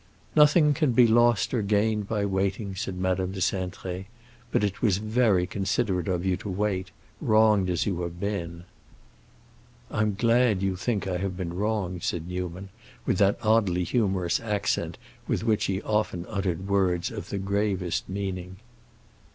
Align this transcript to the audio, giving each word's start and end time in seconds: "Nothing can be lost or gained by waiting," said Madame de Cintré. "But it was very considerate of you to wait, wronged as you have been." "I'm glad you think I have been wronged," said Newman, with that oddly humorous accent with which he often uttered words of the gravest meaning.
"Nothing 0.35 0.73
can 0.73 0.93
be 0.93 1.05
lost 1.05 1.53
or 1.53 1.61
gained 1.61 2.07
by 2.09 2.25
waiting," 2.25 2.75
said 2.75 2.97
Madame 2.97 3.33
de 3.33 3.39
Cintré. 3.39 4.05
"But 4.51 4.63
it 4.63 4.81
was 4.81 4.97
very 4.97 5.45
considerate 5.45 6.07
of 6.07 6.25
you 6.25 6.37
to 6.37 6.49
wait, 6.49 6.89
wronged 7.21 7.69
as 7.69 7.85
you 7.85 8.01
have 8.01 8.19
been." 8.19 8.63
"I'm 9.91 10.15
glad 10.15 10.63
you 10.63 10.75
think 10.75 11.05
I 11.05 11.17
have 11.19 11.37
been 11.37 11.53
wronged," 11.53 12.01
said 12.01 12.27
Newman, 12.27 12.69
with 13.05 13.19
that 13.19 13.37
oddly 13.43 13.83
humorous 13.83 14.39
accent 14.39 14.97
with 15.27 15.43
which 15.43 15.65
he 15.65 15.83
often 15.83 16.25
uttered 16.29 16.67
words 16.67 17.11
of 17.11 17.29
the 17.29 17.37
gravest 17.37 18.09
meaning. 18.09 18.55